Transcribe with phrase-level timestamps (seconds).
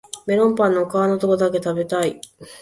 [0.25, 2.19] メロンパンの皮のとこだけ食べたい